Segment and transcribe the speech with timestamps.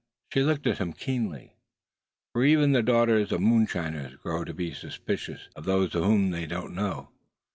[0.33, 1.57] She looked at him keenly,
[2.33, 6.55] for even the daughters of moonshiners grow to be suspicious of those whom they do
[6.55, 7.09] not know.